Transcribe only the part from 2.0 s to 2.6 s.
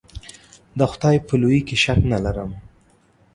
نه ارم.